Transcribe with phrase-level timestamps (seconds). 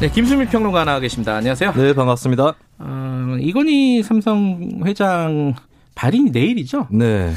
[0.00, 1.34] 네, 김수민 평론가 나와 계십니다.
[1.36, 1.74] 안녕하세요.
[1.74, 2.54] 네, 반갑습니다.
[2.78, 5.52] 어, 이건희 삼성 회장
[5.94, 6.86] 발인이 내일이죠?
[6.90, 7.30] 네.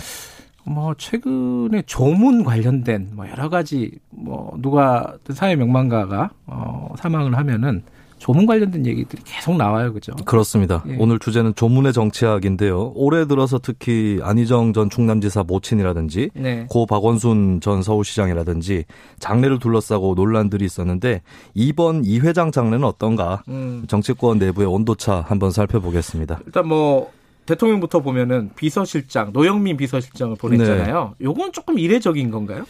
[0.63, 7.83] 뭐 최근에 조문 관련된 뭐 여러 가지 뭐 누가 사회 명망가가 어 사망을 하면은
[8.23, 10.13] 조문 관련된 얘기들이 계속 나와요, 그죠?
[10.23, 10.81] 그렇습니다.
[10.87, 10.95] 예.
[10.97, 12.93] 오늘 주제는 조문의 정치학인데요.
[12.95, 16.65] 올해 들어서 특히 안희정 전 충남지사 모친이라든지 네.
[16.69, 18.85] 고 박원순 전 서울시장이라든지
[19.19, 21.21] 장례를 둘러싸고 논란들이 있었는데
[21.53, 23.43] 이번 이 회장 장례는 어떤가?
[23.49, 26.39] 음, 정치권 내부의 온도차 한번 살펴보겠습니다.
[26.45, 27.11] 일단 뭐
[27.45, 31.15] 대통령부터 보면은 비서실장 노영민 비서실장을 보냈잖아요.
[31.19, 32.63] 요건 조금 이례적인 건가요?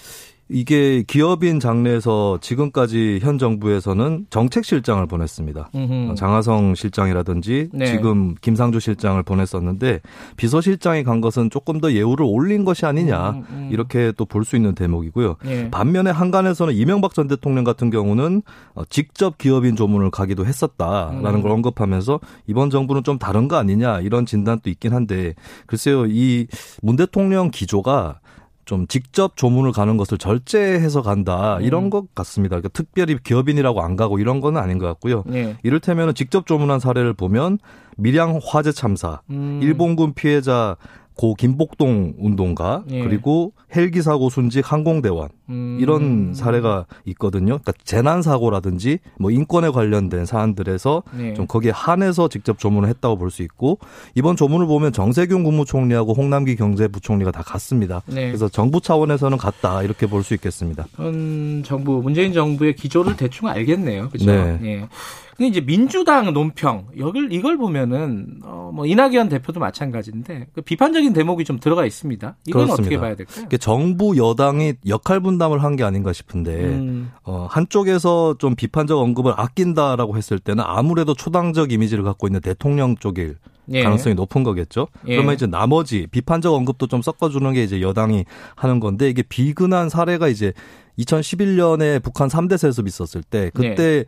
[0.50, 5.70] 이게 기업인 장례에서 지금까지 현 정부에서는 정책실장을 보냈습니다.
[5.74, 6.16] 음흠.
[6.16, 7.86] 장하성 실장이라든지 네.
[7.86, 10.02] 지금 김상조 실장을 보냈었는데
[10.38, 13.70] 비서실장이 간 것은 조금 더 예우를 올린 것이 아니냐 음, 음.
[13.72, 15.38] 이렇게 또 볼 수 있는 대목이고요.
[15.46, 15.70] 예.
[15.72, 18.42] 반면에 한간에서는 이명박 전 대통령 같은 경우는
[18.74, 21.42] 어, 직접 기업인 조문을 가기도 했었다라는 음.
[21.42, 25.34] 걸 언급하면서 이번 정부는 좀 다른 거 아니냐 이런 진단도 있긴 한데
[25.68, 26.48] 글쎄요 이
[26.82, 28.20] 문 대통령 기조가
[28.66, 31.90] 좀 직접 조문을 가는 것을 절제해서 간다 이런 음.
[31.90, 32.56] 것 같습니다.
[32.56, 35.24] 그러니까 특별히 기업인이라고 안 가고 이런 건 아닌 것 같고요.
[35.34, 35.58] 예.
[35.64, 37.60] 이를테면 직접 조문한 사례를 보면
[37.98, 39.60] 밀양 화재 참사, 음.
[39.62, 40.78] 일본군 피해자
[41.16, 43.04] 고 김복동 운동가 예.
[43.04, 45.78] 그리고 헬기 사고 순직 항공대원 음.
[45.80, 47.60] 이런 사례가 있거든요.
[47.60, 51.34] 그러니까 재난 사고라든지 뭐 인권에 관련된 사안들에서 네.
[51.34, 53.80] 좀 거기에 한해서 직접 조문을 했다고 볼 수 있고
[54.16, 58.02] 이번 조문을 보면 정세균 국무총리하고 홍남기 경제부총리가 다 갔습니다.
[58.06, 58.28] 네.
[58.28, 60.86] 그래서 정부 차원에서는 갔다 이렇게 볼 수 있겠습니다.
[60.96, 64.10] 현 정부 문재인 정부의 기조를 대충 알겠네요.
[64.10, 64.26] 그렇죠?
[64.32, 64.88] 네.
[65.34, 65.38] 예.
[65.38, 71.60] 근데 이제 민주당 논평 여길 이걸 보면은 어뭐 이낙연 대표도 마찬가지인데 그 비판적인 대목이 좀
[71.60, 72.36] 들어가 있습니다.
[72.48, 73.02] 이건 어떻게 그렇습니다.
[73.02, 73.48] 봐야 될까요?
[73.60, 80.16] 정부 여당이 역할 분담을 한 게 아닌가 싶은데 음, 어, 한쪽에서 좀 비판적 언급을 아낀다라고
[80.18, 83.38] 했을 때는 아무래도 초당적 이미지를 갖고 있는 대통령 쪽일
[83.72, 83.82] 예.
[83.82, 84.88] 가능성이 높은 거겠죠.
[85.08, 85.16] 예.
[85.16, 90.28] 그러면 이제 나머지 비판적 언급도 좀 섞어주는 게 이제 여당이 하는 건데 이게 비근한 사례가
[90.28, 90.54] 이제
[91.00, 94.06] 2011년에 북한 3대 세습 있었을 때 그때 네.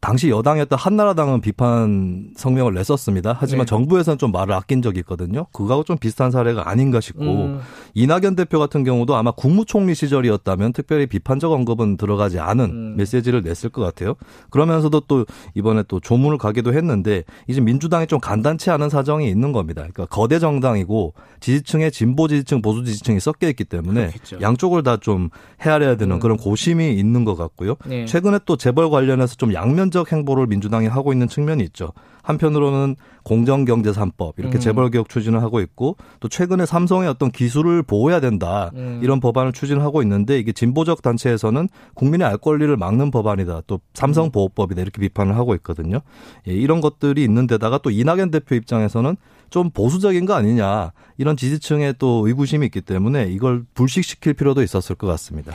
[0.00, 3.36] 당시 여당이었던 한나라당은 비판 성명을 냈었습니다.
[3.40, 3.70] 하지만 네.
[3.70, 5.46] 정부에서는 좀 말을 아낀 적이 있거든요.
[5.52, 7.60] 그거하고 좀 비슷한 사례가 아닌가 싶고 음,
[7.94, 12.94] 이낙연 대표 같은 경우도 아마 국무총리 시절이었다면 특별히 비판적 언급은 들어가지 않은 음.
[12.96, 14.14] 메시지를 냈을 것 같아요.
[14.50, 19.82] 그러면서도 또 이번에 또 조문을 가기도 했는데 이제 민주당이 좀 간단치 않은 사정이 있는 겁니다.
[19.82, 24.38] 그러니까 거대 정당이고 지지층에 진보 지지층, 보수 지지층이 섞여 있기 때문에 그렇겠죠.
[24.42, 25.30] 양쪽을 다 좀
[25.60, 26.20] 헤아려야 되는 음.
[26.20, 27.76] 그런 고심이 있는 것 같고요.
[27.86, 28.04] 네.
[28.04, 31.92] 최근에 또 재벌 관련해서 좀 양면 적 행보를 민주당이 하고 있는 측면이 있죠.
[32.22, 34.60] 한편으로는 공정경제 3법 이렇게 음.
[34.60, 39.00] 재벌 개혁 추진을 하고 있고 또 최근에 삼성의 어떤 기술을 보호해야 된다 음.
[39.02, 43.78] 이런 법안을 추진하고 있는데 이게 진보적 단체에서는 국민의 알 권리를 막는 법안이다 또 음.
[43.94, 46.00] 삼성 보호법이다 이렇게 비판을 하고 있거든요.
[46.46, 49.16] 예, 이런 것들이 있는데다가 또 이낙연 대표 입장에서는
[49.50, 55.06] 좀 보수적인 거 아니냐 이런 지지층의 또 의구심이 있기 때문에 이걸 불식시킬 필요도 있었을 것
[55.06, 55.52] 같습니다.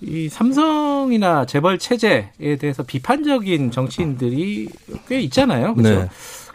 [0.00, 4.68] 이 삼성 이나 재벌 체제에 대해서 비판적인 정치인들이
[5.08, 5.74] 꽤 있잖아요.
[5.74, 6.00] 그렇죠?
[6.02, 6.08] 네.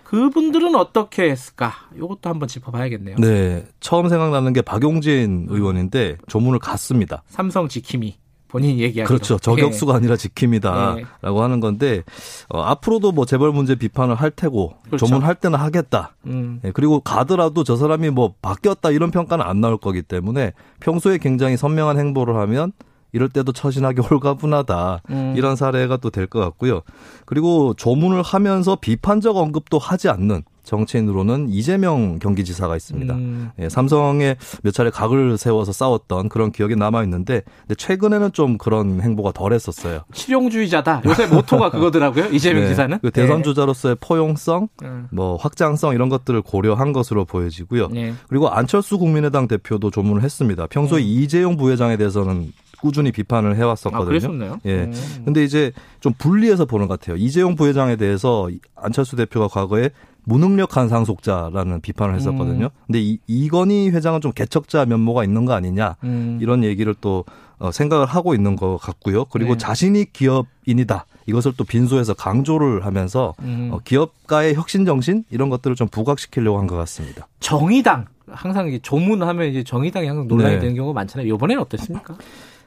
[0.03, 1.73] 그분들은 어떻게 했을까?
[1.95, 3.15] 이것도 한번 짚어봐야겠네요.
[3.17, 7.23] 네, 처음 생각나는 게 박용진 의원인데 조문을 갔습니다.
[7.27, 8.17] 삼성 지킴이
[8.47, 9.07] 본인이 얘기하기로.
[9.07, 9.39] 그렇죠.
[9.39, 11.41] 저격수가 아니라 지킴이다라고 예.
[11.41, 12.03] 하는 건데
[12.49, 15.07] 어, 앞으로도 뭐 재벌 문제 비판을 할 테고 그렇죠.
[15.07, 16.15] 조문할 때는 하겠다.
[16.27, 16.61] 음.
[16.63, 21.57] 예, 그리고 가더라도 저 사람이 뭐 바뀌었다 이런 평가는 안 나올 거기 때문에 평소에 굉장히
[21.57, 22.73] 선명한 행보를 하면
[23.13, 25.01] 이럴 때도 처신하기 홀가분하다.
[25.09, 25.33] 음.
[25.37, 26.81] 이런 사례가 또 될 것 같고요.
[27.25, 33.13] 그리고 조문을 하면서 비판적 언급도 하지 않는 정치인으로는 이재명 경기지사가 있습니다.
[33.15, 33.49] 음.
[33.59, 37.41] 예, 삼성에 몇 차례 각을 세워서 싸웠던 그런 기억이 남아 있는데
[37.77, 40.01] 최근에는 좀 그런 행보가 덜했었어요.
[40.13, 41.01] 실용주의자다.
[41.05, 42.27] 요새 모토가 그거더라고요.
[42.31, 42.99] 이재명 네, 지사는.
[43.01, 44.87] 그 대선 주자로서의 포용성, 네.
[44.87, 45.07] 음.
[45.11, 47.89] 뭐 확장성 이런 것들을 고려한 것으로 보여지고요.
[47.89, 48.13] 네.
[48.29, 50.67] 그리고 안철수 국민의당 대표도 조문을 했습니다.
[50.67, 51.05] 평소 에 음.
[51.05, 54.05] 이재용 부회장에 대해서는 꾸준히 비판을 아, 해왔었거든요.
[54.05, 54.59] 그랬었나요?
[54.65, 54.83] 예.
[54.83, 55.21] 음.
[55.23, 55.71] 근데 이제
[56.01, 57.15] 좀 분리해서 보는 것 같아요.
[57.15, 59.89] 이재용 부회장에 대해서 안철수 대표가 과거에
[60.25, 62.65] 무능력한 상속자라는 비판을 했었거든요.
[62.65, 62.69] 음.
[62.87, 66.39] 근데 이, 이건희 회장은 좀 개척자 면모가 있는 거 아니냐 음.
[66.41, 67.23] 이런 얘기를 또
[67.57, 69.23] 어, 생각을 하고 있는 것 같고요.
[69.25, 69.57] 그리고 네.
[69.59, 71.05] 자신이 기업인이다.
[71.25, 73.69] 이것을 또 빈소에서 강조를 하면서 음.
[73.71, 77.27] 어, 기업가의 혁신 정신 이런 것들을 좀 부각시키려고 한 것 같습니다.
[77.39, 80.59] 정의당 항상 조문하면 이제 정의당이 항상 논란이 네.
[80.59, 81.33] 되는 경우가 많잖아요.
[81.33, 82.15] 이번에는 어땠습니까?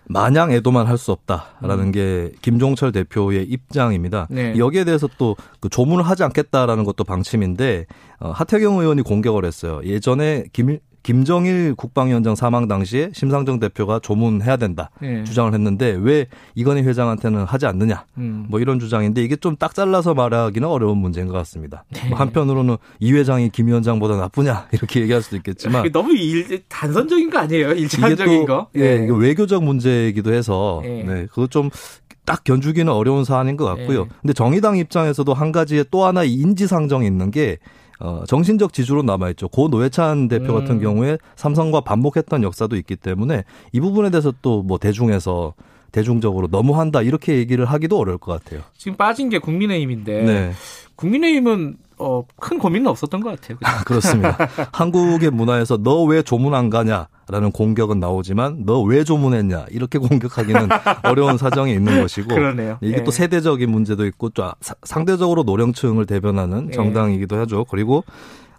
[0.09, 4.27] 마냥 애도만 할 수 없다라는 게 김종철 대표의 입장입니다.
[4.31, 4.55] 네.
[4.57, 7.87] 여기에 대해서 또 그 조문을 하지 않겠다라는 것도 방침인데
[8.21, 9.81] 어, 하태경 의원이 공격을 했어요.
[9.85, 15.23] 예전에 김 김정일 국방위원장 사망 당시에 심상정 대표가 조문해야 된다 네.
[15.23, 16.27] 주장을 했는데 왜
[16.57, 18.47] 이건희 회장한테는 하지 않느냐 음.
[18.49, 21.85] 뭐 이런 주장인데 이게 좀 딱 잘라서 말하기는 어려운 문제인 것 같습니다.
[21.91, 22.09] 네.
[22.09, 27.39] 뭐 한편으로는 이 회장이 김 위원장보다 나쁘냐 이렇게 얘기할 수도 있겠지만 너무 일, 단선적인 거
[27.39, 27.69] 아니에요?
[27.69, 28.69] 또 거?
[28.77, 31.05] 예, 이거 외교적 문제이기도 해서 예.
[31.05, 34.01] 네, 그거 좀딱 견주기는 어려운 사안인 것 같고요.
[34.03, 34.07] 예.
[34.21, 37.59] 근데 정의당 입장에서도 한 가지의 또 하나 인지상정이 있는 게
[38.01, 39.49] 어, 정신적 지주로 남아있죠.
[39.49, 40.59] 고 노회찬 대표 음.
[40.61, 45.55] 같은 경우에 삼성과 반목했던 역사도 있기 때문에 이 부분에 대해서 또 뭐 대중에서
[45.93, 48.63] 대중적으로 너무한다 이렇게 얘기를 하기도 어려울 것 같아요.
[48.77, 50.53] 지금 빠진 게 국민의힘인데 네.
[50.97, 53.57] 국민의힘은 어, 큰 고민은 없었던 것 같아요.
[53.59, 53.75] 그냥.
[53.85, 54.37] 그렇습니다.
[54.73, 60.69] 한국의 문화에서 너 왜 조문 안 가냐라는 공격은 나오지만 너 왜 조문했냐 이렇게 공격하기는
[61.05, 62.79] 어려운 사정이 있는 것이고 그러네요.
[62.83, 63.05] 이게 예.
[63.05, 66.73] 또 세대적인 문제도 있고 또 사- 상대적으로 노령층을 대변하는 예.
[66.73, 67.65] 정당이기도 하죠.
[67.65, 68.05] 그리고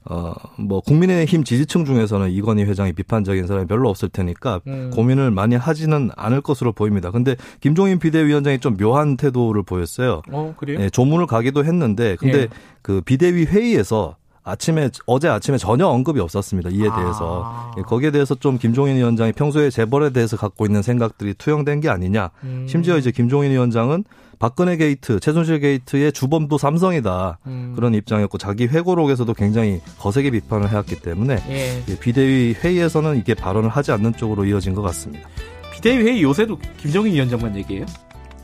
[0.09, 4.91] 어 뭐 국민의힘 지지층 중에서는 이건희 회장이 비판적인 사람이 별로 없을 테니까 음.
[4.93, 7.11] 고민을 많이 하지는 않을 것으로 보입니다.
[7.11, 10.21] 근데 김종인 비대위원장이 좀 묘한 태도를 보였어요.
[10.31, 10.79] 어 그래요?
[10.81, 12.47] 예, 조문을 가기도 했는데 근데 예.
[12.81, 14.17] 그 비대위 회의에서
[14.47, 16.69] 아침에 어제 아침에 전혀 언급이 없었습니다.
[16.69, 17.71] 이에 대해서 아.
[17.77, 22.31] 예, 거기에 대해서 좀 김종인 위원장이 평소에 재벌에 대해서 갖고 있는 생각들이 투영된 게 아니냐.
[22.43, 22.65] 음.
[22.69, 24.05] 심지어 이제 김종인 위원장은
[24.39, 27.73] 박근혜 게이트, 최순실 게이트의 주범도 삼성이다 음.
[27.75, 31.83] 그런 입장이었고 자기 회고록에서도 굉장히 거세게 비판을 해왔기 때문에 예.
[31.89, 35.27] 예, 비대위 회의에서는 이게 발언을 하지 않는 쪽으로 이어진 것 같습니다.
[35.73, 37.85] 비대위 회의 요새도 김종인 위원장만 얘기해요?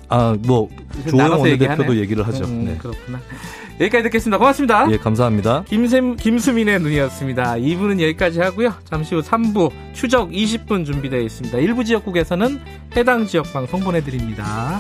[0.10, 0.70] 아, 뭐
[1.10, 1.98] 조영 원내대표도?
[1.98, 2.46] 얘기를 하죠.
[2.46, 2.78] 음, 네.
[2.78, 3.20] 그렇구나.
[3.80, 4.38] 여기까지 듣겠습니다.
[4.38, 4.88] 고맙습니다.
[4.92, 5.64] 예, 감사합니다.
[5.68, 7.56] 김샘, 김수민의 눈이었습니다.
[7.56, 8.74] 2부는 여기까지 하고요.
[8.86, 11.58] 잠시 후 3부 추적 20분 준비되어 있습니다.
[11.58, 12.60] 일부 지역국에서는
[12.96, 14.80] 해당 지역 방송 보내드립니다.